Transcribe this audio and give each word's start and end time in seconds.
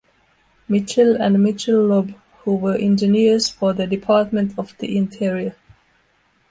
Mitchell 0.67 1.21
and 1.21 1.43
Mitchell 1.43 1.85
Lobb, 1.85 2.15
who 2.39 2.55
were 2.55 2.73
engineers 2.73 3.49
for 3.49 3.71
the 3.71 3.85
Department 3.85 4.57
of 4.57 4.75
the 4.79 4.97
Interior. 4.97 5.55